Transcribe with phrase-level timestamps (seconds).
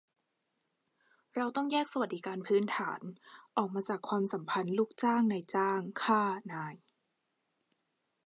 [1.35, 3.01] เราต้องแยกสวัสดิการพื้นฐาน
[3.57, 6.75] ออกมาจากความสัมพันธ์ลูกจ้าง-นายจ้าง ข้า-นาย